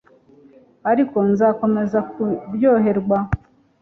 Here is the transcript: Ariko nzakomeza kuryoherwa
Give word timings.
Ariko 0.91 1.17
nzakomeza 1.31 1.97
kuryoherwa 2.11 3.17